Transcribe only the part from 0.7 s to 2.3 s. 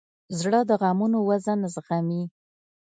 غمونو وزن زغمي.